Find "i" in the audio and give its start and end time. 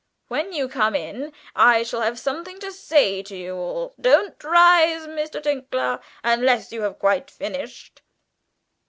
1.55-1.83